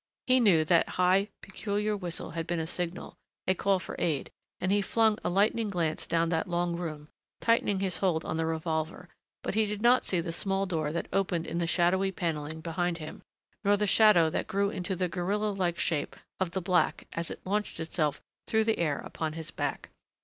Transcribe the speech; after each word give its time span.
He 0.25 0.39
knew 0.39 0.65
that 0.65 0.89
high, 0.97 1.27
peculiar 1.43 1.95
whistle 1.95 2.31
had 2.31 2.47
been 2.47 2.59
a 2.59 2.65
signal, 2.65 3.17
a 3.45 3.53
call 3.53 3.77
for 3.77 3.95
aid, 3.99 4.31
and 4.59 4.71
he 4.71 4.81
flung 4.81 5.19
a 5.23 5.29
lightning 5.29 5.69
glance 5.69 6.07
down 6.07 6.29
that 6.29 6.49
long 6.49 6.75
room, 6.75 7.09
tightening 7.39 7.81
his 7.81 7.97
hold 7.97 8.25
on 8.25 8.35
the 8.35 8.47
revolver 8.47 9.09
but 9.43 9.53
he 9.53 9.67
did 9.67 9.79
not 9.83 10.03
see 10.03 10.19
the 10.19 10.31
small 10.31 10.65
door 10.65 10.91
that 10.91 11.07
opened 11.13 11.45
in 11.45 11.59
the 11.59 11.67
shadowy 11.67 12.11
paneling 12.11 12.61
behind 12.61 12.97
him, 12.97 13.21
nor 13.63 13.77
the 13.77 13.85
shadow 13.85 14.27
that 14.31 14.47
grew 14.47 14.71
into 14.71 14.95
the 14.95 15.07
gorilla 15.07 15.51
like 15.51 15.77
shape 15.77 16.15
of 16.39 16.49
the 16.49 16.61
black 16.61 17.07
as 17.13 17.29
it 17.29 17.45
launched 17.45 17.79
itself 17.79 18.23
through 18.47 18.63
the 18.63 18.79
air 18.79 18.97
upon 19.01 19.33
his 19.33 19.51
back. 19.51 19.91